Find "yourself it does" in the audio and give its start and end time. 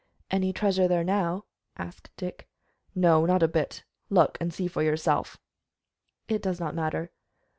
4.81-6.59